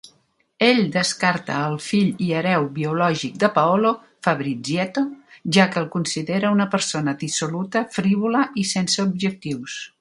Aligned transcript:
Ell 0.67 0.79
descarta 0.93 1.57
al 1.65 1.75
fill 1.87 2.23
i 2.27 2.29
hereu 2.37 2.65
biològic 2.77 3.37
de 3.43 3.51
Paolo, 3.59 3.91
Fabrizietto, 4.29 5.05
ja 5.59 5.69
que 5.75 5.81
el 5.85 5.89
considera 5.99 6.55
una 6.59 6.69
persona 6.75 7.17
dissoluta, 7.25 7.87
frívola 7.99 8.45
i 8.65 8.69
sense 8.75 9.09
objectius. 9.11 9.81